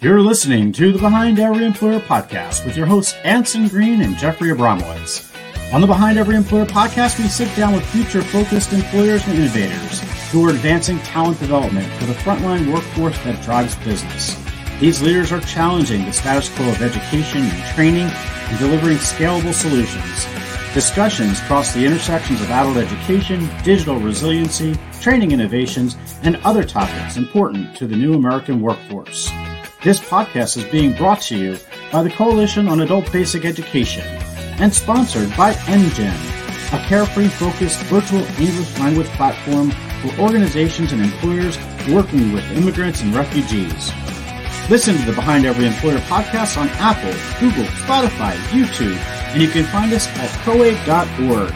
[0.00, 4.50] You're listening to the Behind Every Employer podcast with your hosts Anson Green and Jeffrey
[4.50, 5.28] Abramowitz.
[5.74, 10.00] On the Behind Every Employer podcast, we sit down with future focused employers and innovators
[10.30, 14.40] who are advancing talent development for the frontline workforce that drives business.
[14.78, 20.28] These leaders are challenging the status quo of education and training and delivering scalable solutions.
[20.74, 27.76] Discussions cross the intersections of adult education, digital resiliency, training innovations, and other topics important
[27.78, 29.28] to the new American workforce.
[29.80, 31.56] This podcast is being brought to you
[31.92, 34.02] by the Coalition on Adult Basic Education
[34.58, 39.70] and sponsored by NGen, a carefree focused virtual English language platform
[40.02, 41.56] for organizations and employers
[41.90, 43.92] working with immigrants and refugees.
[44.68, 48.96] Listen to the Behind Every Employer podcast on Apple, Google, Spotify, YouTube,
[49.32, 51.54] and you can find us at coabe.org.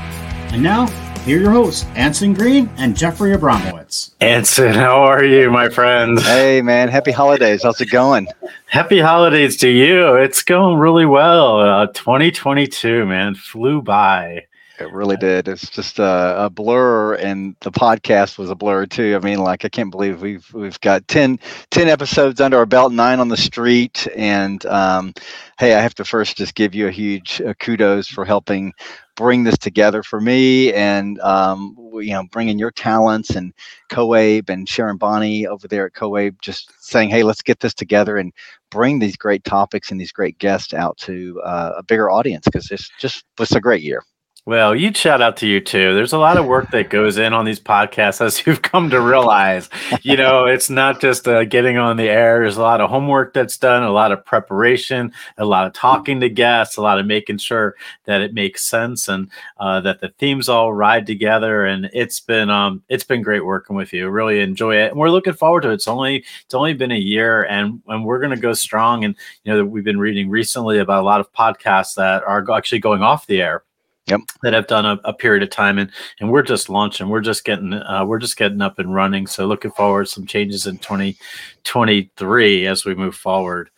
[0.53, 0.87] And now,
[1.25, 4.11] here are your hosts, Anson Green and Jeffrey Abramowitz.
[4.21, 6.21] Anson, how are you, my friend?
[6.21, 6.89] Hey, man.
[6.89, 7.63] Happy holidays.
[7.63, 8.27] How's it going?
[8.67, 10.17] Happy holidays to you.
[10.17, 11.61] It's going really well.
[11.61, 14.47] Uh, 2022, man, flew by.
[14.81, 15.47] It really did.
[15.47, 19.15] It's just a, a, blur, and the podcast was a blur too.
[19.15, 21.39] I mean, like I can't believe we've we've got 10,
[21.71, 25.15] 10 episodes under our belt, nine on the street, and um,
[25.59, 28.73] hey, I have to first just give you a huge uh, kudos for helping
[29.17, 33.53] bring this together for me and um, you know bringing your talents and
[33.91, 38.17] coabe and sharon bonney over there at coabe just saying hey let's get this together
[38.17, 38.33] and
[38.71, 42.71] bring these great topics and these great guests out to uh, a bigger audience because
[42.71, 44.03] it's just was a great year
[44.45, 45.95] well, you shout out to you too.
[45.95, 49.01] There's a lot of work that goes in on these podcasts, as you've come to
[49.01, 49.71] realize.
[50.03, 52.41] You know, it's not just uh, getting on the air.
[52.41, 56.19] There's a lot of homework that's done, a lot of preparation, a lot of talking
[56.21, 57.77] to guests, a lot of making sure
[58.07, 61.65] that it makes sense and uh, that the themes all ride together.
[61.65, 64.09] And it's been um, it's been great working with you.
[64.09, 65.75] Really enjoy it, and we're looking forward to it.
[65.75, 69.05] It's only it's only been a year, and and we're to go strong.
[69.05, 72.81] And you know, we've been reading recently about a lot of podcasts that are actually
[72.81, 73.63] going off the air
[74.07, 74.21] Yep.
[74.43, 77.45] that have done a, a, period of time and and we're just launching we're just
[77.45, 80.79] getting uh, we're just getting up and running so looking forward to some changes in
[80.79, 83.71] 2023 as we move forward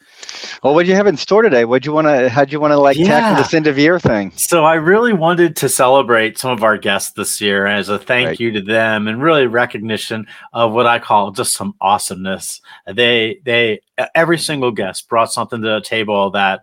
[0.62, 2.52] well what do you have in store today what do you want to how do
[2.52, 3.20] you want to like yeah.
[3.20, 6.78] tackle this end of year thing so i really wanted to celebrate some of our
[6.78, 8.40] guests this year as a thank right.
[8.40, 12.62] you to them and really recognition of what i call just some awesomeness
[12.94, 13.78] they they
[14.14, 16.62] every single guest brought something to the table that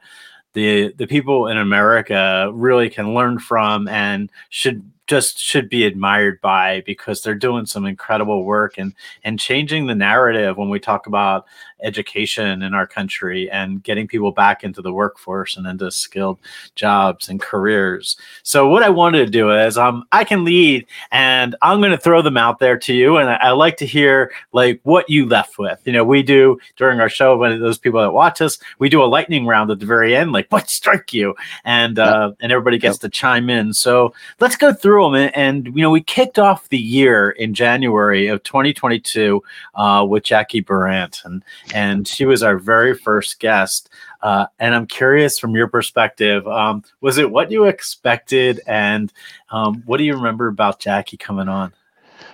[0.53, 6.39] the the people in America really can learn from and should just should be admired
[6.41, 11.07] by because they're doing some incredible work and and changing the narrative when we talk
[11.07, 11.45] about
[11.81, 16.39] education in our country and getting people back into the workforce and into skilled
[16.75, 18.17] jobs and careers.
[18.43, 21.97] So what I wanted to do is um I can lead and I'm going to
[21.97, 25.25] throw them out there to you and I, I, like to hear like what you
[25.25, 25.79] left with.
[25.85, 29.03] You know, we do during our show when those people that watch us, we do
[29.03, 32.37] a lightning round at the very end like what struck you and uh yep.
[32.41, 33.01] and everybody gets yep.
[33.01, 33.73] to chime in.
[33.73, 37.53] So let's go through them and, and, you know we kicked off the year in
[37.53, 39.41] January of 2022
[39.75, 41.43] uh, with Jackie Brandt and
[41.73, 43.89] and she was our very first guest.
[44.21, 48.61] Uh, and I'm curious from your perspective, um, was it what you expected?
[48.67, 49.11] And
[49.51, 51.73] um, what do you remember about Jackie coming on?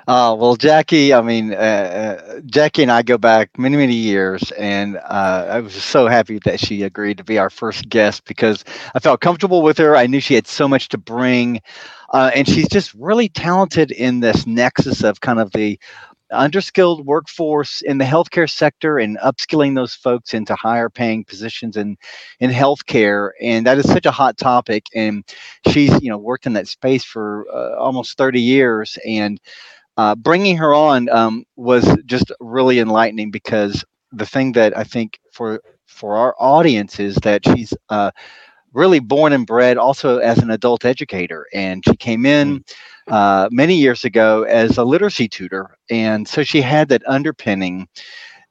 [0.08, 4.52] Uh, well, Jackie, I mean, uh, uh, Jackie and I go back many, many years,
[4.54, 8.64] and uh, I was so happy that she agreed to be our first guest because
[8.96, 9.98] I felt comfortable with her.
[9.98, 11.62] I knew she had so much to bring,
[12.14, 15.78] uh, and she's just really talented in this nexus of kind of the
[16.32, 21.98] underskilled workforce in the healthcare sector and upskilling those folks into higher paying positions in
[22.40, 25.24] in healthcare and that is such a hot topic and
[25.70, 29.40] she's you know worked in that space for uh, almost 30 years and
[29.98, 35.20] uh, bringing her on um, was just really enlightening because the thing that I think
[35.32, 38.12] for for our audience is that she's uh,
[38.74, 42.60] really born and bred also as an adult educator, and she came in.
[42.60, 42.74] Mm
[43.08, 47.88] uh, many years ago as a literacy tutor, and so she had that underpinning.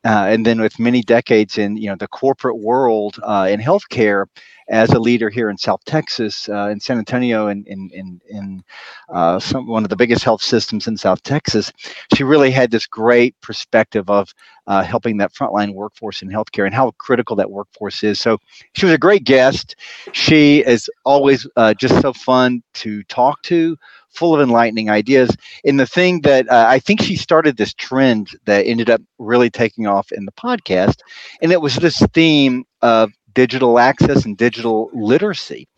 [0.04, 4.26] Uh, and then with many decades in you know the corporate world uh, in healthcare
[4.68, 8.64] as a leader here in South Texas, uh, in San Antonio, and in in, in
[9.08, 11.72] uh, some, one of the biggest health systems in South Texas,
[12.14, 14.32] she really had this great perspective of
[14.66, 18.20] uh, helping that frontline workforce in healthcare and how critical that workforce is.
[18.20, 18.38] So
[18.74, 19.76] she was a great guest.
[20.12, 23.76] She is always uh, just so fun to talk to
[24.10, 25.30] full of enlightening ideas.
[25.64, 29.50] And the thing that uh, I think she started this trend that ended up really
[29.50, 30.96] taking off in the podcast,
[31.42, 35.68] and it was this theme of digital access and digital literacy.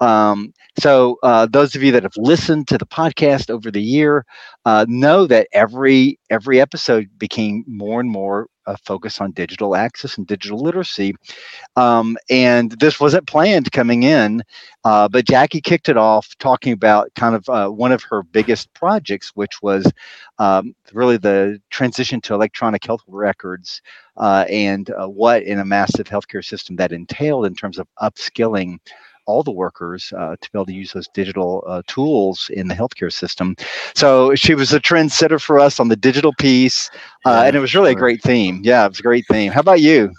[0.00, 4.24] Um, So, uh, those of you that have listened to the podcast over the year
[4.66, 10.18] uh, know that every every episode became more and more a focus on digital access
[10.18, 11.14] and digital literacy.
[11.76, 14.42] Um, and this wasn't planned coming in,
[14.84, 18.72] uh, but Jackie kicked it off talking about kind of uh, one of her biggest
[18.74, 19.90] projects, which was
[20.38, 23.82] um, really the transition to electronic health records
[24.16, 28.78] uh, and uh, what in a massive healthcare system that entailed in terms of upskilling
[29.26, 32.74] all the workers uh, to be able to use those digital uh, tools in the
[32.74, 33.56] healthcare system.
[33.94, 36.90] So she was a trendsetter for us on the digital piece,
[37.24, 38.60] uh, and it was really a great theme.
[38.62, 39.52] Yeah, it was a great theme.
[39.52, 40.12] How about you?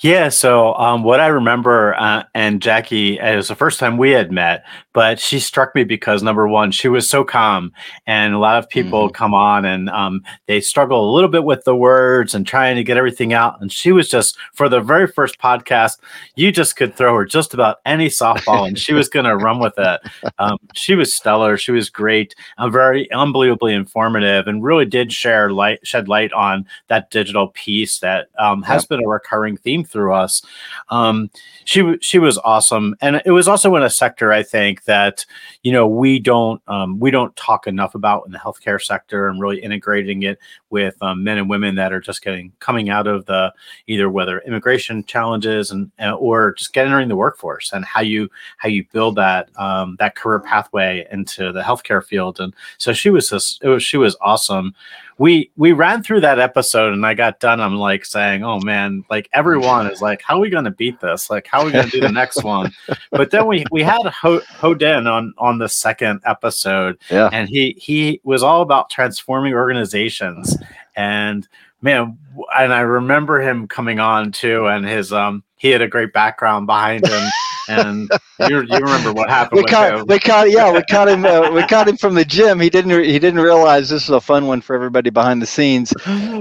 [0.00, 0.28] Yeah.
[0.28, 4.32] So, um, what I remember, uh, and Jackie, it was the first time we had
[4.32, 7.72] met, but she struck me because number one, she was so calm,
[8.06, 9.14] and a lot of people mm-hmm.
[9.14, 12.84] come on and um, they struggle a little bit with the words and trying to
[12.84, 13.60] get everything out.
[13.60, 15.98] And she was just for the very first podcast,
[16.34, 19.60] you just could throw her just about any softball, and she was going to run
[19.60, 20.00] with it.
[20.38, 21.56] Um, she was stellar.
[21.56, 22.34] She was great.
[22.58, 28.00] Uh, very unbelievably informative, and really did share light, shed light on that digital piece
[28.00, 28.88] that um, has yep.
[28.88, 30.42] been a recurring theme through us.
[30.90, 31.30] Um,
[31.64, 35.24] she she was awesome, and it was also in a sector I think that
[35.62, 39.40] you know we don't um, we don't talk enough about in the healthcare sector and
[39.40, 43.24] really integrating it with um, men and women that are just getting coming out of
[43.24, 43.52] the
[43.86, 48.68] either whether immigration challenges and or just getting entering the workforce and how you how
[48.68, 52.40] you build that um, that career pathway into the healthcare field.
[52.40, 54.74] And so she was just was she was awesome
[55.20, 57.60] we we ran through that episode and I got done.
[57.60, 60.98] I'm like saying, "Oh man, like everyone is like, how are we going to beat
[61.00, 61.28] this?
[61.28, 62.72] Like, how are we going to do the next one?"
[63.10, 67.28] But then we we had Ho, Hoden on on the second episode, yeah.
[67.34, 70.56] and he he was all about transforming organizations
[70.96, 71.46] and
[71.82, 72.18] man
[72.56, 76.66] and i remember him coming on too and his um he had a great background
[76.66, 77.28] behind him
[77.70, 78.10] and
[78.48, 79.58] you, you remember what happened.
[79.58, 80.04] We caught, him.
[80.08, 81.24] we caught, yeah, we caught him.
[81.24, 82.60] Uh, we caught him from the gym.
[82.60, 85.92] He didn't, he didn't realize this was a fun one for everybody behind the scenes.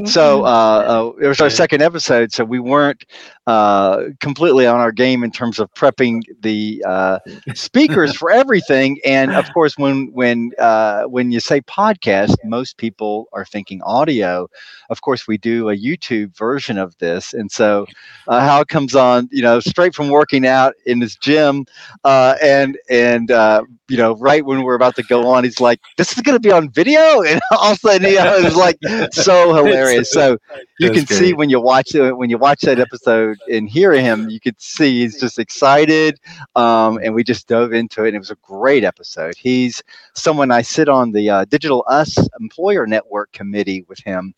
[0.05, 3.05] So uh, uh, it was our second episode, so we weren't
[3.47, 7.19] uh, completely on our game in terms of prepping the uh,
[7.53, 8.99] speakers for everything.
[9.03, 14.47] And of course, when when uh, when you say podcast, most people are thinking audio.
[14.89, 17.87] Of course, we do a YouTube version of this, and so
[18.27, 21.65] how it comes on, you know, straight from working out in his gym,
[22.03, 25.79] uh, and and uh, you know, right when we're about to go on, he's like,
[25.97, 28.43] "This is going to be on video," and all of a sudden, you know, it
[28.43, 28.77] was like
[29.11, 30.11] so hilarious.
[30.11, 30.37] So
[30.79, 34.29] you can see when you watch it when you watch that episode and hear him,
[34.29, 36.19] you could see he's just excited,
[36.55, 38.09] um, and we just dove into it.
[38.09, 39.35] And it was a great episode.
[39.35, 39.81] He's
[40.13, 44.33] someone I sit on the uh, Digital Us Employer Network committee with him,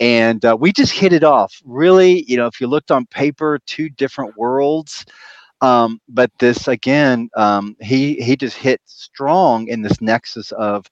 [0.00, 1.60] and uh, we just hit it off.
[1.64, 5.04] Really, you know, if you looked on paper, two different worlds.
[5.60, 10.86] Um, but this again, um, he he just hit strong in this nexus of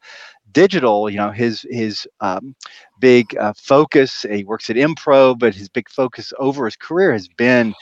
[0.53, 1.09] digital.
[1.09, 2.55] You know, his his um,
[3.01, 4.23] big uh, focus.
[4.29, 7.75] He works at Impro, but his big focus over his career has been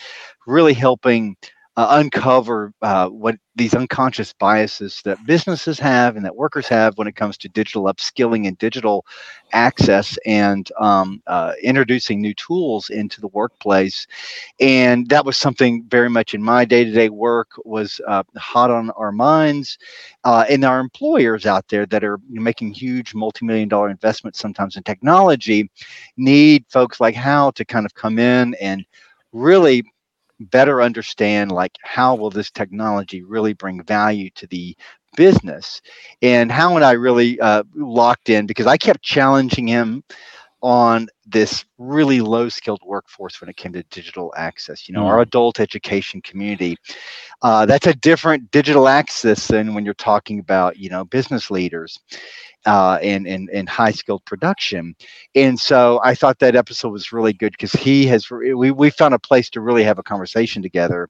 [0.47, 1.37] really helping
[1.76, 7.09] uh, uncover uh, what these unconscious biases that businesses have and that workers have when
[7.09, 9.05] it comes to digital upskilling and digital
[9.53, 14.06] access and um, uh, introducing new tools into the workplace.
[14.61, 19.12] And that was something very much in my day-to-day work was uh, hot on our
[19.12, 19.79] minds
[20.25, 24.82] uh, and our employers out there that are making huge multi-million dollar investments sometimes in
[24.85, 25.70] technology
[26.17, 28.85] need folks like Hal to kind of come in and
[29.32, 29.82] really
[30.41, 34.76] better understand like how will this technology really bring value to the
[35.17, 35.81] business?
[36.22, 38.46] And Hal and i really uh, locked in?
[38.46, 40.03] Because i kept challenging him
[40.65, 45.09] on this really low skilled workforce when it came to digital access you know mm.
[45.09, 46.75] our adult education community
[47.43, 52.01] uh, that's a different digital access than when you're talking about you know business leaders
[52.67, 54.94] uh, and, and, and high skilled production.
[55.35, 59.15] And so I thought that episode was really good because he has, we, we found
[59.15, 61.09] a place to really have a conversation together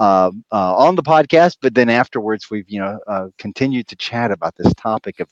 [0.00, 4.30] uh, uh, on the podcast, but then afterwards we've, you know, uh, continued to chat
[4.30, 5.28] about this topic of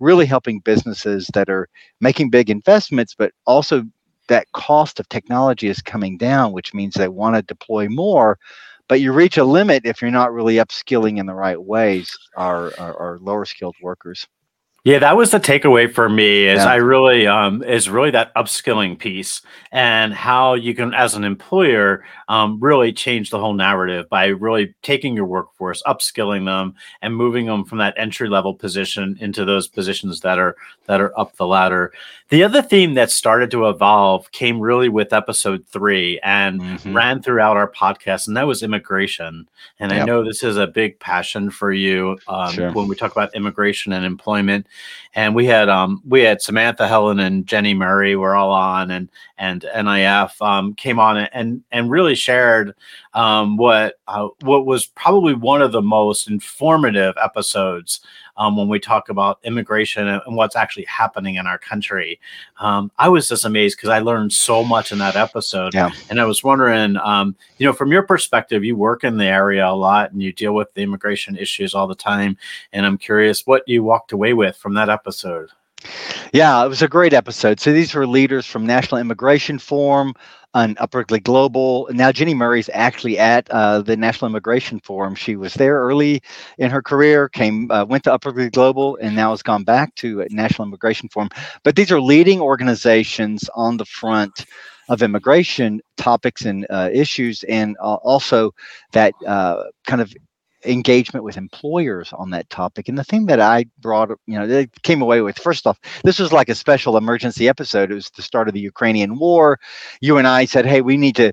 [0.00, 1.68] really helping businesses that are
[2.00, 3.84] making big investments, but also
[4.28, 8.38] that cost of technology is coming down, which means they want to deploy more
[8.88, 12.72] but you reach a limit if you're not really upskilling in the right ways our,
[12.78, 14.26] our, our lower skilled workers
[14.84, 16.46] Yeah, that was the takeaway for me.
[16.46, 16.66] Is yeah.
[16.66, 19.40] I really um is really that upskilling piece
[19.72, 24.74] and how you can, as an employer, um, really change the whole narrative by really
[24.82, 29.66] taking your workforce, upskilling them, and moving them from that entry level position into those
[29.66, 31.90] positions that are that are up the ladder.
[32.28, 36.94] The other theme that started to evolve came really with episode three and mm-hmm.
[36.94, 39.48] ran throughout our podcast, and that was immigration.
[39.78, 40.02] And yep.
[40.02, 42.72] I know this is a big passion for you um, sure.
[42.72, 44.66] when we talk about immigration and employment
[45.14, 49.08] and we had um we had Samantha Helen and Jenny Murray were all on and
[49.38, 52.74] and NIF um, came on and and really shared
[53.14, 58.00] um, what uh, what was probably one of the most informative episodes
[58.36, 62.18] um, when we talk about immigration and, what's actually happening in our country.
[62.58, 65.74] Um, I was just amazed because I learned so much in that episode.
[65.74, 65.90] Yeah.
[66.10, 69.66] And I was wondering, um, you know, from your perspective, you work in the area
[69.66, 72.36] a lot and you deal with the immigration issues all the time.
[72.72, 75.50] And I'm curious what you walked away with from that episode.
[76.32, 77.60] Yeah, it was a great episode.
[77.60, 80.14] So these were leaders from National Immigration Forum,
[80.54, 81.88] on Upwardly Global.
[81.90, 85.14] Now, Jenny Murray's actually at uh, the National Immigration Forum.
[85.14, 86.22] She was there early
[86.58, 90.24] in her career, came uh, went to Upwardly Global, and now has gone back to
[90.30, 91.28] National Immigration Forum.
[91.64, 94.46] But these are leading organizations on the front
[94.88, 98.52] of immigration topics and uh, issues, and uh, also
[98.92, 100.14] that uh, kind of
[100.64, 102.88] engagement with employers on that topic.
[102.88, 106.18] And the thing that I brought, you know, they came away with first off, this
[106.18, 107.90] was like a special emergency episode.
[107.90, 109.58] It was the start of the Ukrainian war.
[110.00, 111.32] You and I said, hey, we need to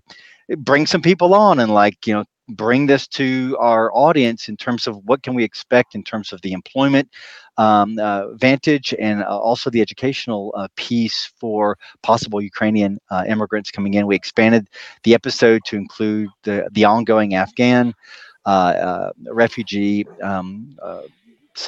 [0.58, 4.88] bring some people on and like, you know, bring this to our audience in terms
[4.88, 7.10] of what can we expect in terms of the employment
[7.58, 13.72] um, uh, vantage and uh, also the educational uh, piece for possible Ukrainian uh, immigrants
[13.72, 14.08] coming in.
[14.08, 14.68] We expanded
[15.04, 17.94] the episode to include the, the ongoing Afghan
[18.46, 21.02] refugee um, uh,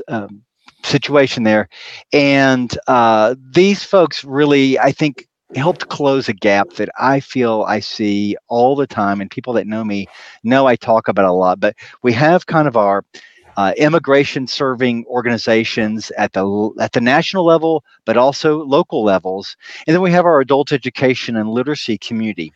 [0.08, 0.44] um,
[0.84, 1.70] situation there.
[2.12, 2.76] And
[3.54, 8.76] these folks really, I think, helped close a gap that I feel I see all
[8.76, 10.08] the time, and people that know me
[10.44, 11.60] know I talk about a lot.
[11.60, 13.06] But we have kind of our
[13.56, 19.94] uh, immigration serving organizations at the at the national level, but also local levels, and
[19.94, 22.52] then we have our adult education and literacy community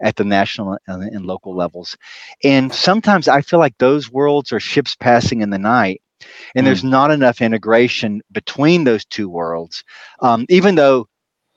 [0.00, 1.96] at the national and local levels.
[2.44, 6.02] And sometimes I feel like those worlds are ships passing in the night.
[6.54, 6.68] And mm.
[6.68, 9.84] there's not enough integration between those two worlds.
[10.20, 11.08] Um, even though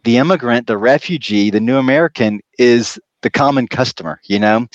[0.04, 4.68] the immigrant, the refugee, the new American is the common customer, you know?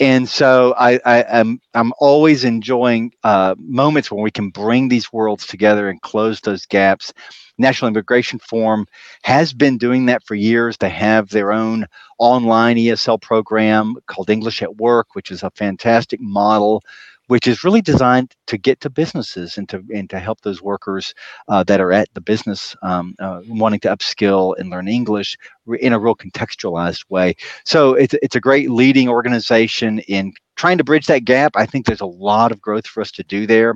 [0.00, 4.88] And so I, I am I'm, I'm always enjoying uh, moments when we can bring
[4.88, 7.12] these worlds together and close those gaps.
[7.58, 8.86] National Immigration Forum
[9.22, 10.76] has been doing that for years.
[10.76, 11.86] They have their own
[12.18, 16.82] online ESL program called English at Work, which is a fantastic model
[17.28, 21.14] which is really designed to get to businesses and to and to help those workers
[21.48, 25.36] uh, that are at the business um, uh, wanting to upskill and learn English
[25.80, 27.34] in a real contextualized way.
[27.64, 31.52] So it's it's a great leading organization in trying to bridge that gap.
[31.56, 33.74] I think there's a lot of growth for us to do there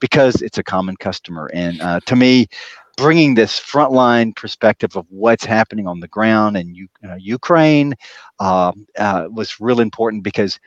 [0.00, 2.46] because it's a common customer, and uh, to me.
[2.96, 7.94] Bringing this frontline perspective of what's happening on the ground in U- uh, Ukraine
[8.38, 10.58] um, uh, was real important because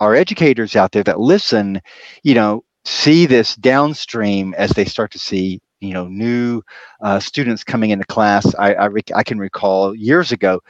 [0.00, 1.80] our educators out there that listen,
[2.22, 6.62] you know, see this downstream as they start to see you know new
[7.02, 8.54] uh, students coming into class.
[8.54, 10.60] I, I, rec- I, can recall years ago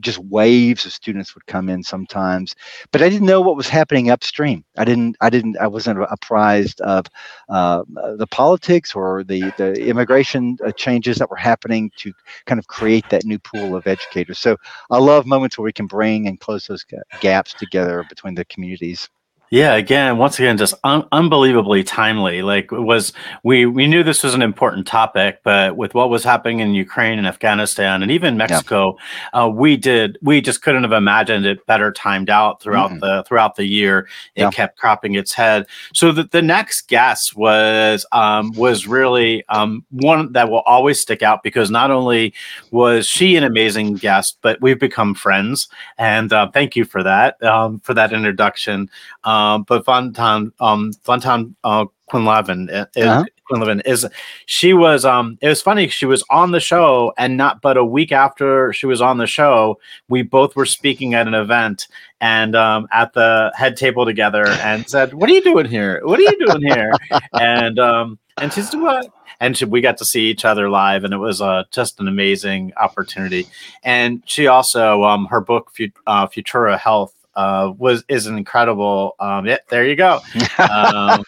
[0.00, 2.56] just waves of students would come in sometimes
[2.90, 4.64] but i didn't know what was happening upstream.
[4.78, 7.06] I didn't i didn't i wasn't apprised of
[7.50, 7.82] uh,
[8.16, 12.12] the politics or the the immigration uh, changes that were happening to
[12.46, 14.38] kind of create that new pool of educators.
[14.38, 14.56] So
[14.90, 16.84] i love moments where we can bring and close those
[17.20, 19.08] gaps together between the communities
[19.52, 22.40] yeah, again, once again, just un- unbelievably timely.
[22.40, 23.12] Like it was,
[23.44, 27.18] we we knew this was an important topic, but with what was happening in Ukraine
[27.18, 28.96] and Afghanistan and even Mexico,
[29.34, 29.42] yeah.
[29.42, 33.00] uh, we did we just couldn't have imagined it better timed out throughout mm-hmm.
[33.00, 34.08] the throughout the year.
[34.36, 34.50] It yeah.
[34.50, 35.66] kept cropping its head.
[35.92, 41.22] So the, the next guest was um, was really um, one that will always stick
[41.22, 42.32] out because not only
[42.70, 45.68] was she an amazing guest, but we've become friends.
[45.98, 48.88] And uh, thank you for that um, for that introduction.
[49.24, 53.24] Um, um, but Van Ton, um, Van Ton uh, Quinlivan uh, is, uh-huh.
[53.50, 54.06] Quinlivan is
[54.46, 57.84] she was um it was funny she was on the show and not but a
[57.84, 61.88] week after she was on the show we both were speaking at an event
[62.20, 66.00] and um at the head table together and said what are you doing here?
[66.04, 66.92] What are you doing here?
[67.32, 69.06] And um and she said what?
[69.40, 72.06] And she, we got to see each other live and it was uh, just an
[72.06, 73.46] amazing opportunity.
[73.82, 75.72] And she also um her book
[76.06, 79.14] uh, futuro health uh, was is an incredible.
[79.18, 80.20] Um, yeah, there you go.
[80.58, 81.24] Um,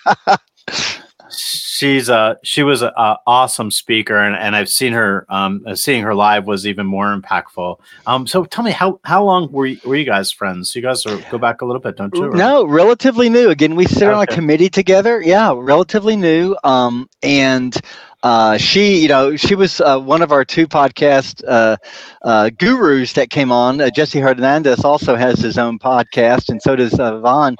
[1.30, 5.26] she's a she was an awesome speaker, and, and I've seen her.
[5.28, 7.78] Um, seeing her live was even more impactful.
[8.06, 10.74] Um, so tell me how how long were you, were you guys friends?
[10.74, 12.24] You guys are, go back a little bit, don't you?
[12.24, 12.36] Or?
[12.36, 13.50] No, relatively new.
[13.50, 14.12] Again, we sit okay.
[14.12, 15.20] on a committee together.
[15.22, 16.56] Yeah, relatively new.
[16.64, 17.76] Um, and
[18.24, 21.76] uh, she, you know, she was uh, one of our two podcast uh,
[22.22, 23.80] uh gurus that came on.
[23.80, 27.56] Uh, Jesse Hernandez also has his own podcast, and so does uh, Van.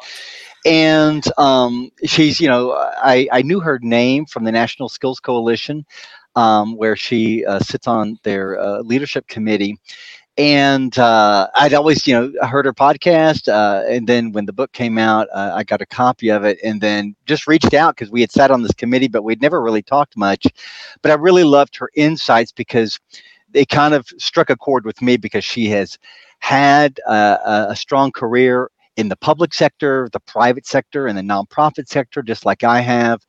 [0.65, 5.85] And um, she's, you know, I, I knew her name from the National Skills Coalition,
[6.37, 9.79] um, where she sits on their leadership committee
[10.37, 13.49] and uh, I'd always, you know, heard her podcast.
[13.49, 16.59] Uh, and then when the book came out, uh, I got a copy of it,
[16.65, 19.63] and then just reached out because we had sat on this committee, but we'd never
[19.63, 20.47] really talked much.
[21.03, 22.99] But I really loved her insights because
[23.51, 25.99] they kind of struck a chord with me because she has
[26.41, 31.89] had a, a strong career in the public sector, the private sector, and the nonprofit
[31.89, 33.25] sector, just like I have.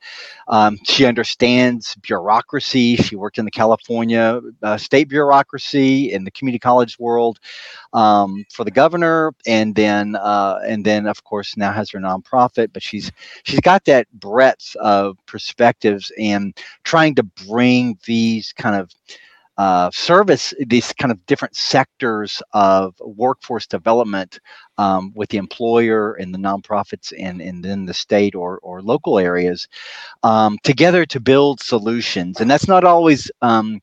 [0.48, 2.96] Um, she understands bureaucracy.
[2.96, 7.38] She worked in the California uh, state bureaucracy in the community college world
[7.92, 12.72] um, for the governor, and then uh, and then of course now has her nonprofit.
[12.72, 13.10] But she's
[13.44, 18.90] she's got that breadth of perspectives and trying to bring these kind of
[19.58, 24.38] uh, service these kind of different sectors of workforce development
[24.78, 29.18] um, with the employer and the nonprofits and, and then the state or, or local
[29.18, 29.66] areas
[30.22, 32.40] um, together to build solutions.
[32.40, 33.80] And that's not always um,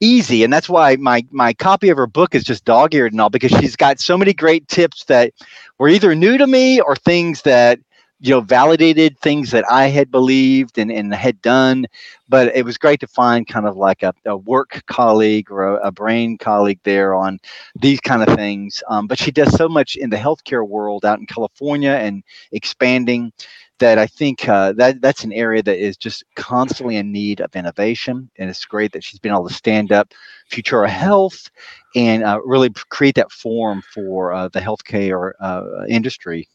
[0.00, 0.42] easy.
[0.42, 3.30] And that's why my, my copy of her book is just dog eared and all
[3.30, 5.34] because she's got so many great tips that
[5.78, 7.78] were either new to me or things that
[8.20, 11.86] you know validated things that i had believed and, and had done
[12.30, 15.88] but it was great to find kind of like a, a work colleague or a,
[15.88, 17.40] a, brain colleague there on
[17.80, 18.82] these kind of things.
[18.88, 22.22] Um, but she does so much in the healthcare world out in california and
[22.52, 23.32] expanding
[23.80, 27.56] that i think uh, that that's an area that is just constantly in need of
[27.56, 28.30] innovation.
[28.36, 30.12] And it's great that she's been able to stand up
[30.48, 31.50] futuro health
[31.96, 36.48] and uh, really create that forum for uh, the healthcare uh, industry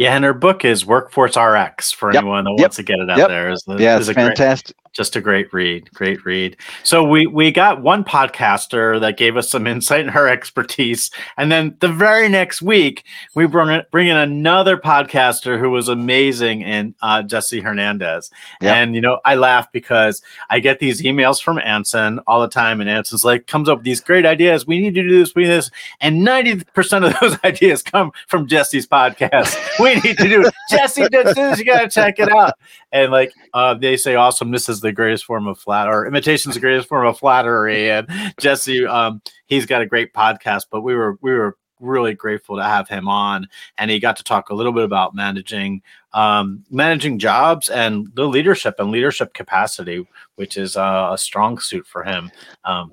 [0.00, 2.22] yeah, and her book is Workforce RX for yep.
[2.22, 2.60] anyone that yep.
[2.60, 3.28] wants to get it out yep.
[3.28, 3.50] there.
[3.50, 4.74] Is the, yeah, it's fantastic.
[4.92, 5.88] Just a great read.
[5.94, 6.56] Great read.
[6.82, 11.50] So we we got one podcaster that gave us some insight in her expertise, and
[11.50, 13.04] then the very next week
[13.34, 18.30] we bring bring in another podcaster who was amazing, and uh, Jesse Hernandez.
[18.60, 18.76] Yep.
[18.76, 22.80] And you know, I laugh because I get these emails from Anson all the time,
[22.80, 24.66] and Anson's like comes up with these great ideas.
[24.66, 25.70] We need to do this, we need this,
[26.00, 29.56] and ninety percent of those ideas come from Jesse's podcast.
[29.78, 31.58] we need to do it Jesse does this.
[31.58, 32.54] You got to check it out.
[32.92, 36.54] And like uh, they say, awesomeness is the greatest form of flat, or imitation is
[36.54, 37.90] the greatest form of flattery.
[37.90, 40.66] And Jesse, um, he's got a great podcast.
[40.70, 43.48] But we were we were really grateful to have him on,
[43.78, 48.26] and he got to talk a little bit about managing um, managing jobs and the
[48.26, 52.30] leadership and leadership capacity, which is uh, a strong suit for him.
[52.64, 52.92] Um,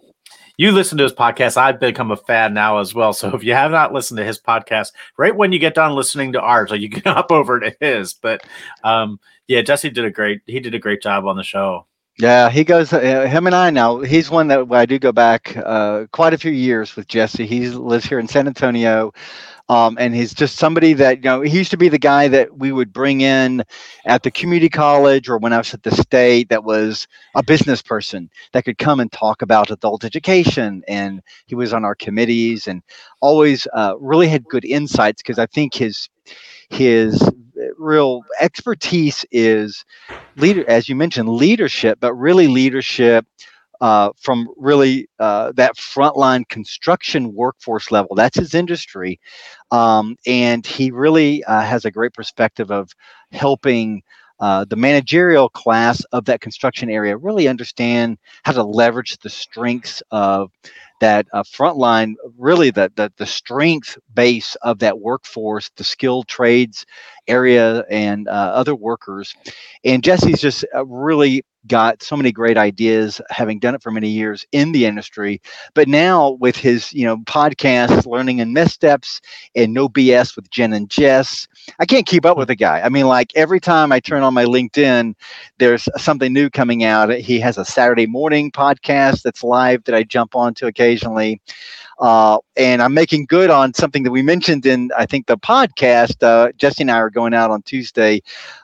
[0.57, 1.55] you listen to his podcast.
[1.55, 3.13] I've become a fan now as well.
[3.13, 6.33] So if you have not listened to his podcast, right when you get done listening
[6.33, 8.13] to ours, like you can hop over to his.
[8.13, 8.41] But
[8.83, 10.41] um, yeah, Jesse did a great.
[10.45, 11.85] He did a great job on the show.
[12.19, 12.91] Yeah, he goes.
[12.91, 13.99] Uh, him and I now.
[13.99, 17.45] He's one that I do go back uh, quite a few years with Jesse.
[17.45, 19.13] He lives here in San Antonio.
[19.69, 22.57] Um, and he's just somebody that you know he used to be the guy that
[22.57, 23.63] we would bring in
[24.05, 27.81] at the community college or when I was at the state that was a business
[27.81, 30.83] person that could come and talk about adult education.
[30.87, 32.81] And he was on our committees and
[33.21, 36.09] always uh, really had good insights because I think his
[36.69, 37.29] his
[37.77, 39.83] real expertise is
[40.35, 43.25] leader as you mentioned leadership but really leadership
[43.81, 48.15] uh, from really uh, that frontline construction workforce level.
[48.15, 49.19] That's his industry.
[49.71, 52.91] Um, and he really uh, has a great perspective of
[53.31, 54.03] helping
[54.39, 60.03] uh, the managerial class of that construction area really understand how to leverage the strengths
[60.11, 60.51] of
[60.99, 66.85] that uh, frontline, really the, the, the strength base of that workforce, the skilled trades
[67.27, 69.35] area, and uh, other workers.
[69.83, 74.09] And Jesse's just uh, really got so many great ideas having done it for many
[74.09, 75.41] years in the industry
[75.73, 79.21] but now with his you know podcast learning and missteps
[79.55, 81.47] and no bs with jen and jess
[81.79, 82.81] i can't keep up with the guy.
[82.81, 85.15] I mean like every time i turn on my linkedin
[85.57, 87.11] there's something new coming out.
[87.13, 91.41] He has a saturday morning podcast that's live that i jump onto occasionally
[91.99, 96.21] uh, and I'm making good on something that we mentioned in, I think, the podcast.
[96.21, 98.21] Uh, Jesse and I are going out on Tuesday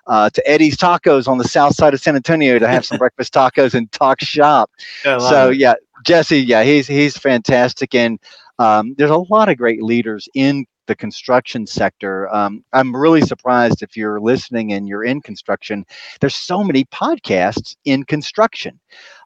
[0.07, 3.33] uh, to Eddie's Tacos on the south side of San Antonio to have some breakfast
[3.33, 4.69] tacos and talk shop.
[5.03, 5.57] Yeah, so, it.
[5.57, 8.19] yeah, Jesse, yeah, he's he's fantastic, and
[8.59, 12.33] Um, there's a lot of great leaders in the construction sector.
[12.33, 15.85] Um, I'm really surprised if you're listening and you're in construction.
[16.19, 18.79] There's so many podcasts in construction.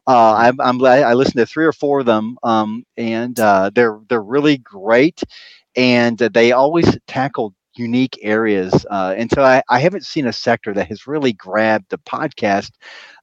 [0.08, 3.70] Uh, I'm, I'm glad I listened to three or four of them, um, and uh,
[3.76, 5.22] they're they're really great,
[5.76, 8.86] and they always tackle unique areas.
[8.90, 12.72] Uh, and so I, I haven't seen a sector that has really grabbed the podcast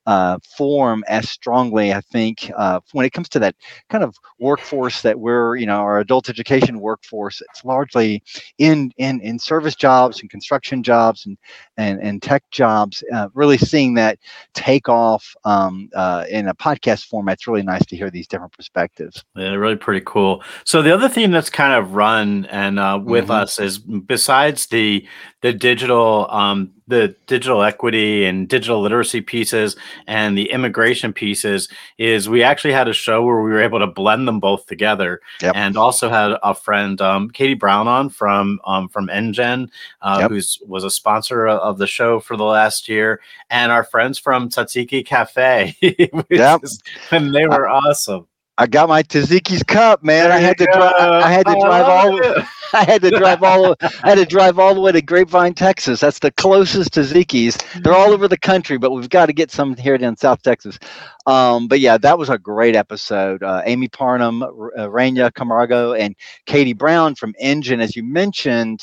[0.06, 3.54] uh, form as strongly, I think, uh, when it comes to that
[3.88, 7.40] kind of workforce that we're, you know, our adult education workforce.
[7.40, 8.22] It's largely
[8.58, 11.38] in in in service jobs and construction jobs and
[11.76, 13.02] and and tech jobs.
[13.12, 14.18] Uh, really seeing that
[14.54, 17.34] take off um, uh, in a podcast format.
[17.34, 19.24] It's really nice to hear these different perspectives.
[19.36, 20.42] Yeah, really pretty cool.
[20.64, 23.32] So the other theme that's kind of run and uh, with mm-hmm.
[23.32, 25.06] us is besides the
[25.40, 31.68] the digital um, the digital equity and digital literacy pieces and the immigration pieces
[31.98, 35.20] is we actually had a show where we were able to blend them both together
[35.40, 35.54] yep.
[35.56, 39.68] and also had a friend um, katie brown on from um, from NGen
[40.02, 40.30] uh, yep.
[40.30, 44.48] who's was a sponsor of the show for the last year and our friends from
[44.48, 45.76] taziki cafe
[46.30, 46.62] yep.
[46.62, 50.30] Is, and they were awesome I got my Taziki's cup, man.
[50.30, 50.94] I had to drive.
[50.94, 52.20] I had to drive all.
[52.72, 53.76] I had to drive all.
[53.80, 56.00] I had to drive all the way to Grapevine, Texas.
[56.00, 57.56] That's the closest Taziki's.
[57.82, 60.78] They're all over the country, but we've got to get some here in South Texas.
[61.26, 63.42] Um, but yeah, that was a great episode.
[63.42, 64.48] Uh, Amy Parnham, uh,
[64.88, 66.14] Raina Camargo, and
[66.46, 68.82] Katie Brown from NGen, as you mentioned,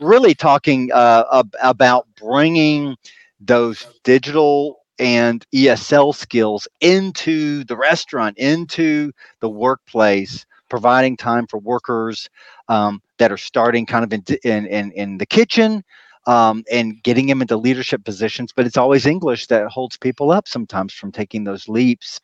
[0.00, 2.96] really talking uh, ab- about bringing
[3.40, 9.10] those digital and ESL skills into the restaurant, into
[9.40, 12.30] the workplace, providing time for workers
[12.68, 15.82] um, that are starting kind of in, in, in, in the kitchen
[16.26, 18.52] um, and getting them into leadership positions.
[18.54, 22.20] But it's always English that holds people up sometimes from taking those leaps.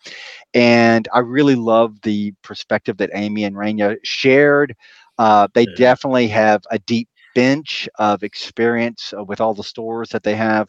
[0.54, 4.76] And I really love the perspective that Amy and Raina shared.
[5.18, 5.74] Uh, they yeah.
[5.76, 7.08] definitely have a deep
[7.38, 10.68] bench of experience uh, with all the stores that they have.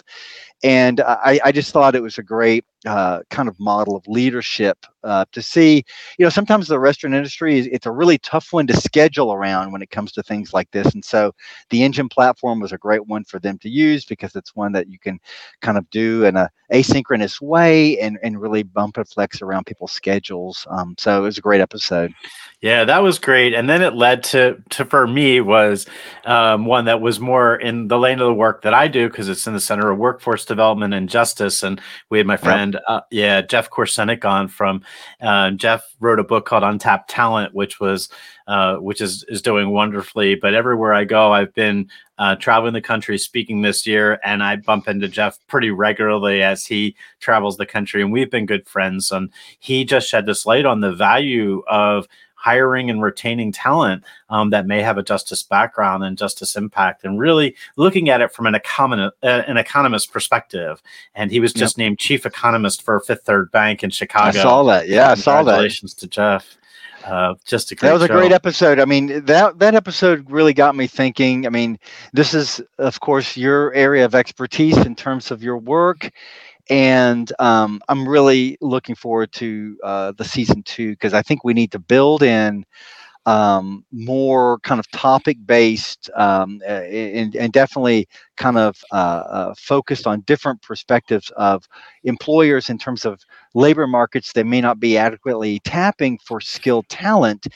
[0.63, 4.85] And I, I just thought it was a great uh, kind of model of leadership
[5.03, 5.83] uh, to see.
[6.17, 9.71] You know, sometimes the restaurant industry is it's a really tough one to schedule around
[9.71, 11.33] when it comes to things like this, and so
[11.69, 14.89] the NGen platform was a great one for them to use because it's one that
[14.89, 15.19] you can
[15.61, 19.91] kind of do in a asynchronous way and and really bump and flex around people's
[19.91, 20.67] schedules.
[20.69, 22.13] Um, so it was a great episode.
[22.61, 23.53] Yeah, that was great.
[23.53, 25.85] And then it led to to for me was
[26.25, 29.29] um, one that was more in the lane of the work that I do because
[29.29, 31.63] it's in the center of workforce development and justice.
[31.63, 32.83] And we had my friend, yep.
[32.87, 34.81] uh, yeah, Jeff Korzenik on from.
[35.21, 38.09] Uh, Jeff wrote a book called Untapped Talent, which was
[38.47, 40.35] uh, which is is doing wonderfully.
[40.35, 44.57] But everywhere I go, I've been uh, traveling the country speaking this year, and I
[44.57, 49.11] bump into Jeff pretty regularly as he travels the country, and we've been good friends.
[49.11, 52.07] And he just shed this light on the value of
[52.39, 57.19] hiring and retaining talent um, that may have a justice background and justice impact, and
[57.19, 60.81] really looking at it from an economist, uh, an economist perspective.
[61.15, 61.85] And he was just yep.
[61.85, 64.39] named chief economist for Fifth Third Bank in Chicago.
[64.39, 64.87] I saw that.
[64.87, 65.51] Yeah, I saw that.
[65.51, 66.57] Congratulations to Jeff.
[67.05, 68.13] Uh, just a that was a show.
[68.13, 68.79] great episode.
[68.79, 71.45] I mean that that episode really got me thinking.
[71.45, 71.79] I mean,
[72.13, 76.11] this is of course your area of expertise in terms of your work,
[76.69, 81.53] and um, I'm really looking forward to uh, the season two because I think we
[81.53, 82.65] need to build in
[83.25, 90.07] um, more kind of topic based um, and, and, definitely kind of uh, uh, focused
[90.07, 91.67] on different perspectives of
[92.05, 93.21] employers in terms of
[93.53, 97.47] labor markets that may not be adequately tapping for skilled talent.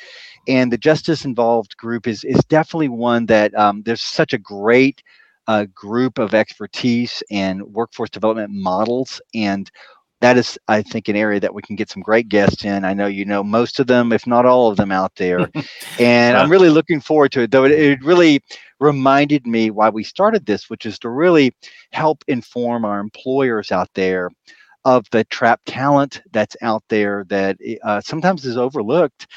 [0.47, 5.01] And the justice involved group is, is definitely one that um, there's such a great
[5.47, 9.21] a group of expertise and workforce development models.
[9.33, 9.69] And
[10.21, 12.85] that is, I think, an area that we can get some great guests in.
[12.85, 15.49] I know you know most of them, if not all of them, out there.
[15.99, 17.65] and I'm really looking forward to it, though.
[17.65, 18.41] It, it really
[18.79, 21.53] reminded me why we started this, which is to really
[21.91, 24.29] help inform our employers out there
[24.85, 29.27] of the trapped talent that's out there that uh, sometimes is overlooked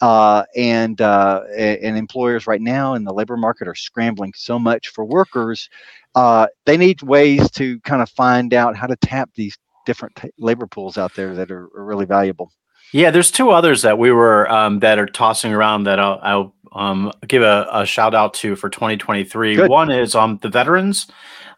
[0.00, 4.88] uh, and uh, and employers right now in the labor market are scrambling so much
[4.88, 5.68] for workers.
[6.14, 10.30] Uh, they need ways to kind of find out how to tap these different t-
[10.38, 12.50] labor pools out there that are, are, really valuable.
[12.92, 16.54] Yeah, there's two others that we were um, that are tossing around that I'll, I'll
[16.72, 19.56] um, give a, a, shout out to for 2023.
[19.56, 19.70] Good.
[19.70, 21.06] One is um, the veterans.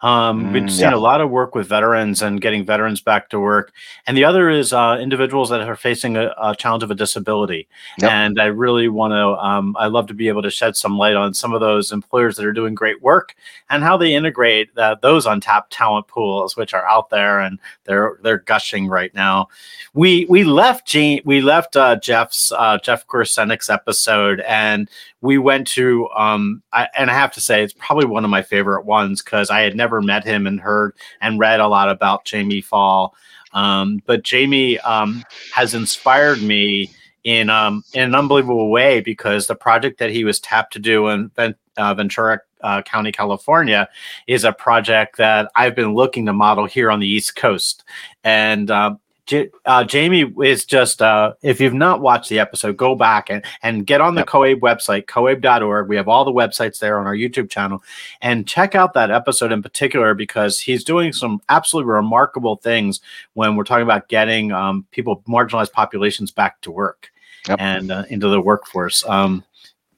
[0.03, 0.95] Um, we've mm, seen yeah.
[0.95, 3.73] a lot of work with veterans and getting veterans back to work.
[4.07, 7.69] And the other is uh, individuals that are facing a, a challenge of a disability.
[8.01, 8.11] Yep.
[8.11, 11.17] And I really want to, um, I love to be able to shed some light
[11.17, 13.35] on some of those employers that are doing great work
[13.71, 18.19] and how they integrate uh, those untapped talent pools, which are out there and they're
[18.23, 19.49] they're gushing right now.
[19.95, 24.89] We we left Gene we left uh, Jeff's uh, Jeff Korzenik's episode, and
[25.21, 28.43] we went to um, I, and I have to say it's probably one of my
[28.43, 32.25] favorite ones because I had never met him and heard and read a lot about
[32.25, 33.15] Jamie Fall.
[33.53, 35.25] Um, but Jamie um,
[35.55, 36.91] has inspired me
[37.25, 41.09] in um, in an unbelievable way because the project that he was tapped to do
[41.09, 41.31] in
[41.77, 43.89] uh, Ventura uh, County, California,
[44.27, 47.85] is a project that I've been looking to model here on the East Coast.
[48.25, 48.97] And uh,
[49.27, 53.45] J- uh, Jamie is just, uh, if you've not watched the episode, go back and,
[53.63, 54.29] and get on the yep.
[54.29, 55.89] COABE website, coabe.org.
[55.89, 57.83] We have all the websites there on our YouTube channel
[58.23, 63.01] and check out that episode in particular because he's doing some absolutely remarkable things
[63.35, 67.11] when we're talking about getting um, people, marginalized populations back to work
[67.49, 67.59] yep.
[67.61, 69.05] and uh, into the workforce.
[69.09, 69.45] Um,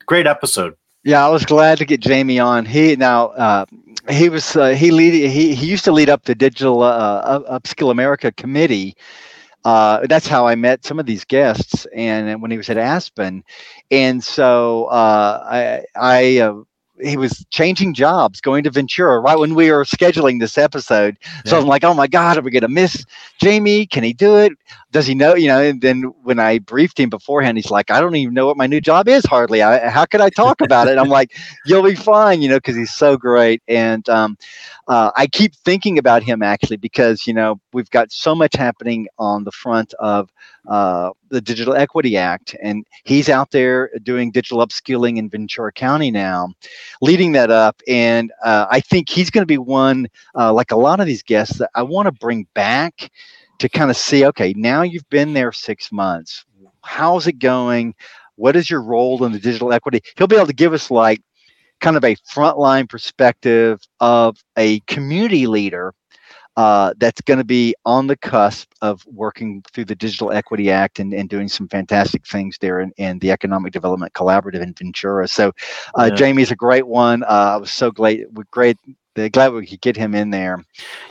[0.07, 0.75] great episode.
[1.05, 2.67] Yeah, I was glad to get Jamie on.
[2.67, 3.67] He now uh,
[4.09, 7.91] he was uh, he lead he he used to lead up the digital uh, upskill
[7.91, 8.97] America committee.
[9.65, 13.45] Uh, that's how I met some of these guests, and when he was at Aspen,
[13.91, 16.55] and so uh, I I uh,
[17.03, 21.17] he was changing jobs, going to Ventura right when we were scheduling this episode.
[21.23, 21.51] Yeah.
[21.51, 23.05] So I'm like, oh my God, are we going to miss
[23.41, 23.87] Jamie?
[23.87, 24.53] Can he do it?
[24.91, 25.35] Does he know?
[25.35, 28.47] You know, and then when I briefed him beforehand, he's like, I don't even know
[28.47, 29.63] what my new job is hardly.
[29.63, 30.99] I, how could I talk about it?
[30.99, 33.63] I'm like, you'll be fine, you know, because he's so great.
[33.69, 34.39] And um,
[34.87, 39.09] uh, I keep thinking about him actually because, you know, we've got so much happening
[39.19, 40.31] on the front of
[40.67, 46.11] uh, the Digital Equity Act, and he's out there doing digital upskilling in Ventura County
[46.11, 46.49] now,
[47.01, 47.81] leading that up.
[47.87, 51.23] And uh, I think he's going to be one, uh, like a lot of these
[51.23, 53.11] guests, that I want to bring back
[53.59, 54.25] to kind of see.
[54.27, 56.45] Okay, now you've been there six months.
[56.83, 57.95] How's it going?
[58.37, 60.01] What is your role in the digital equity?
[60.17, 61.21] He'll be able to give us like
[61.81, 65.95] kind of a frontline perspective of a community leader
[66.59, 70.99] uh, that's going to be on the cusp of working through the Digital Equity Act
[70.99, 75.29] and, and doing some fantastic things there in, in the Economic Development Collaborative in Ventura.
[75.29, 75.53] So,
[75.97, 76.17] uh, yeah.
[76.17, 77.23] Jamie's a great one.
[77.23, 78.77] Uh, I was so glad, great,
[79.15, 80.65] glad we could get him in there.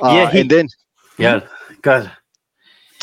[0.03, 0.67] Uh, yeah, he, and then
[1.17, 1.47] yeah,
[1.81, 2.11] good.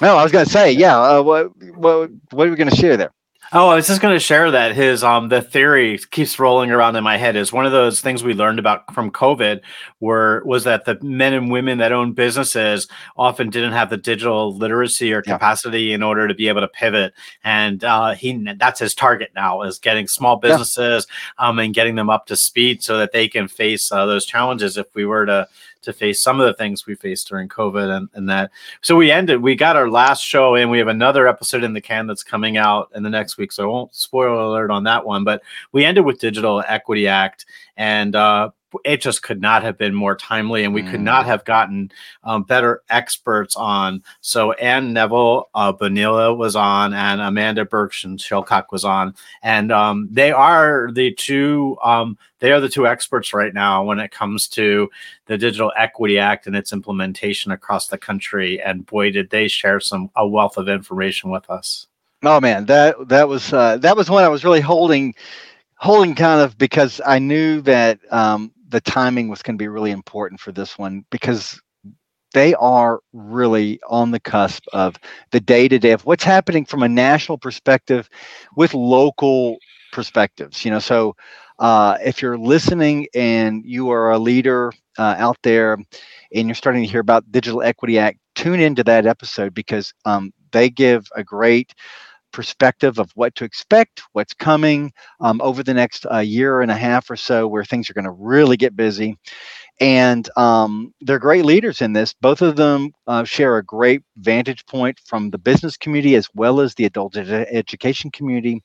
[0.03, 1.01] No, I was going to say, yeah.
[1.01, 3.13] Uh, what, what, what are we going to share there?
[3.53, 6.97] Oh, I was just going to share that his um the theory keeps rolling around
[6.97, 9.61] in my head is one of those things we learned about from COVID
[10.01, 14.57] were was that the men and women that own businesses often didn't have the digital
[14.57, 15.95] literacy or capacity yeah.
[15.95, 17.13] in order to be able to pivot,
[17.45, 21.07] and uh, he that's his target now is getting small businesses
[21.39, 21.49] yeah.
[21.49, 24.77] um and getting them up to speed so that they can face uh, those challenges
[24.77, 25.47] if we were to
[25.85, 28.51] to face some of the things we faced during COVID and, and that.
[28.81, 31.81] So we ended, we got our last show and we have another episode in the
[31.81, 33.53] can that's coming out in the next week.
[33.53, 35.43] So I won't spoil alert on that one, but
[35.73, 38.51] we ended with Digital Equity Act and uh,
[38.85, 40.91] it just could not have been more timely, and we mm.
[40.91, 41.91] could not have gotten
[42.25, 44.03] um, better experts on.
[44.21, 50.09] So Ann Neville uh, Bonilla was on, and Amanda Bergson Shilcock was on, and um,
[50.11, 51.77] they are the two.
[51.83, 54.91] Um, they are the two experts right now when it comes to
[55.27, 58.61] the Digital Equity Act and its implementation across the country.
[58.61, 61.87] And boy, did they share some a wealth of information with us.
[62.23, 65.15] Oh man, that that was uh, that was one I was really holding
[65.77, 69.93] holding kind of because I knew that um, the timing was going to be really
[69.93, 71.61] important for this one because
[72.35, 74.97] they are really on the cusp of
[75.33, 78.11] the day to day of what's happening from a national perspective
[78.57, 79.59] with local
[79.93, 80.65] perspectives.
[80.65, 81.17] You know, so
[81.61, 85.75] uh, if you're listening and you are a leader uh, out there
[86.35, 90.33] and you're starting to hear about Digital Equity Act, tune into that episode because um,
[90.53, 91.73] they give a great
[92.35, 94.93] perspective of what to expect, what's coming
[95.23, 98.05] um, over the next uh, year and a half or so, where things are going
[98.05, 99.19] to really get busy.
[99.81, 102.15] And um, they're great leaders in this.
[102.15, 106.61] Both of them uh, share a great vantage point from the business community as well
[106.61, 108.63] as the adult ed- education community.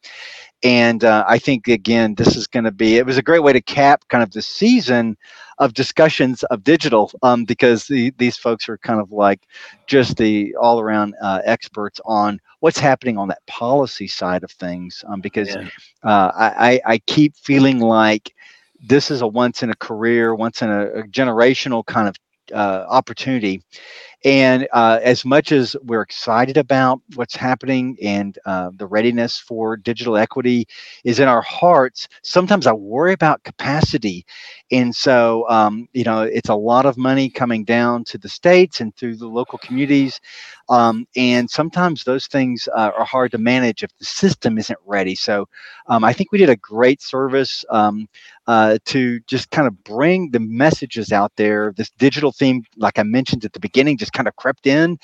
[0.61, 3.53] And uh, I think, again, this is going to be, it was a great way
[3.53, 5.17] to cap kind of the season
[5.57, 9.41] of discussions of digital um, because the, these folks are kind of like
[9.87, 15.03] just the all around uh, experts on what's happening on that policy side of things.
[15.07, 15.67] Um, because yeah.
[16.03, 18.33] uh, I, I keep feeling like
[18.81, 22.15] this is a once in a career, once in a, a generational kind of
[22.53, 23.63] uh, opportunity.
[24.25, 29.77] And uh, as much as we're excited about what's happening and uh, the readiness for
[29.77, 30.67] digital equity
[31.05, 34.25] is in our hearts, sometimes I worry about capacity.
[34.71, 38.81] And so, um, you know, it's a lot of money coming down to the states
[38.81, 40.19] and through the local communities.
[40.67, 45.15] Um, and sometimes those things uh, are hard to manage if the system isn't ready.
[45.15, 45.47] So
[45.87, 48.07] um, I think we did a great service um,
[48.47, 51.73] uh, to just kind of bring the messages out there.
[51.75, 54.97] This digital theme, like I mentioned at the beginning, just just kind of crept in.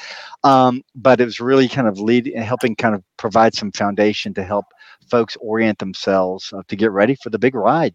[0.44, 4.44] Um, but it was really kind of lead helping kind of provide some foundation to
[4.44, 4.66] help
[5.10, 7.94] folks orient themselves uh, to get ready for the big ride.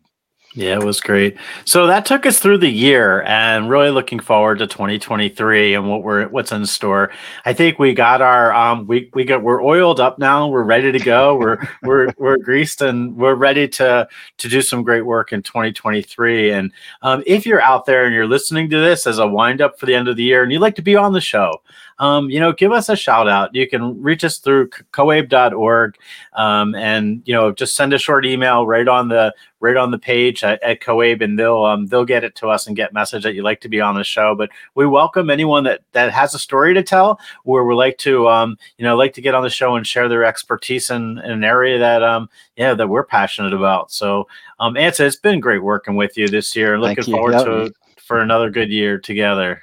[0.55, 1.37] Yeah, it was great.
[1.65, 6.03] So that took us through the year and really looking forward to 2023 and what
[6.03, 7.13] we're what's in store.
[7.45, 10.49] I think we got our um we we got we're oiled up now.
[10.49, 11.37] We're ready to go.
[11.37, 14.09] We're we're we're greased and we're ready to
[14.39, 16.51] to do some great work in 2023.
[16.51, 19.79] And um, if you're out there and you're listening to this as a wind up
[19.79, 21.63] for the end of the year and you'd like to be on the show,
[22.01, 23.55] um, you know, give us a shout out.
[23.55, 25.97] You can reach us through coabe.org
[26.33, 29.99] um, and, you know, just send a short email right on the right on the
[29.99, 33.23] page at, at Coabe and they'll um, they'll get it to us and get message
[33.25, 34.35] that you'd like to be on the show.
[34.35, 38.27] But we welcome anyone that that has a story to tell or would like to
[38.29, 41.31] um, you know like to get on the show and share their expertise in, in
[41.31, 43.93] an area that um yeah that we're passionate about.
[43.93, 44.27] So
[44.59, 46.81] um Anson, it's been great working with you this year.
[46.81, 49.63] Looking forward to for another good year together.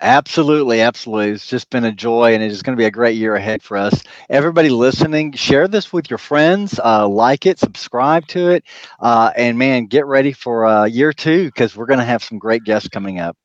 [0.00, 1.30] Absolutely, absolutely.
[1.30, 3.62] It's just been a joy, and it is going to be a great year ahead
[3.62, 4.02] for us.
[4.28, 8.64] Everybody listening, share this with your friends, uh, like it, subscribe to it,
[9.00, 12.38] uh, and man, get ready for uh, year two because we're going to have some
[12.38, 13.38] great guests coming up.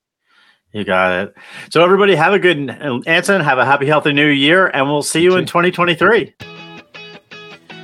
[0.73, 1.35] You got it.
[1.69, 2.69] So, everybody, have a good
[3.05, 3.41] Anson.
[3.41, 6.33] Have a happy, healthy new year, and we'll see you in 2023.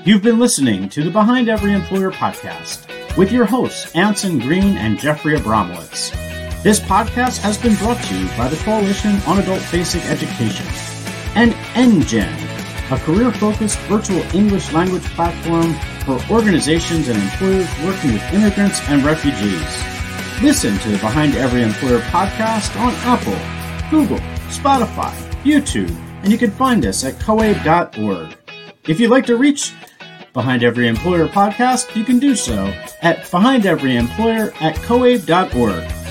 [0.05, 4.97] You've been listening to the Behind Every Employer podcast with your hosts, Anson Green and
[4.97, 6.36] Jeffrey Abramowitz.
[6.67, 10.65] This podcast has been brought to you by the Coalition on Adult Basic Education
[11.33, 18.33] and NGen, a career focused virtual English language platform for organizations and employers working with
[18.33, 19.63] immigrants and refugees.
[20.43, 26.51] Listen to the Behind Every Employer podcast on Apple, Google, Spotify, YouTube, and you can
[26.51, 28.37] find us at coabe.org.
[28.89, 29.71] If you'd like to reach
[30.33, 36.06] Behind Every Employer podcast, you can do so at Behind Every Employer at coabe.org.